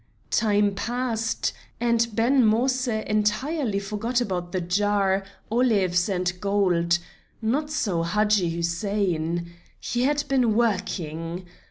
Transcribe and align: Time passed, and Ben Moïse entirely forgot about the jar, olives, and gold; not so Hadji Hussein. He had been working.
Time 0.31 0.73
passed, 0.73 1.53
and 1.79 2.07
Ben 2.15 2.43
Moïse 2.43 3.05
entirely 3.05 3.77
forgot 3.77 4.19
about 4.19 4.51
the 4.51 4.59
jar, 4.59 5.23
olives, 5.51 6.09
and 6.09 6.33
gold; 6.41 6.97
not 7.39 7.69
so 7.69 8.01
Hadji 8.01 8.49
Hussein. 8.49 9.51
He 9.79 10.01
had 10.05 10.23
been 10.27 10.55
working. 10.55 11.45